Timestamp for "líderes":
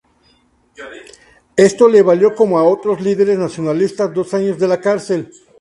3.01-3.37